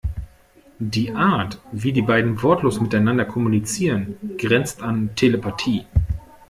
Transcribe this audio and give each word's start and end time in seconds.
Die 0.79 1.11
Art, 1.11 1.59
wie 1.71 1.93
die 1.93 2.01
beiden 2.01 2.41
wortlos 2.41 2.81
miteinander 2.81 3.23
kommunizieren, 3.23 4.15
grenzt 4.39 4.81
an 4.81 5.11
Telepathie. 5.15 5.85